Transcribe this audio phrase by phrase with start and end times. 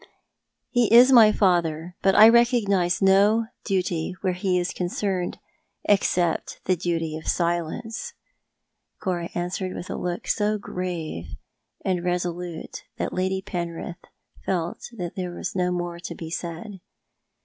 [0.71, 6.75] "He is my father; but I recognise no duty where he is con cerned—except the
[6.75, 8.13] duty of silence,"
[8.99, 11.35] Cora answered, with a look so grave
[11.85, 14.03] and resolute that Lady Penrith
[14.43, 16.79] felt that there was no more to be said.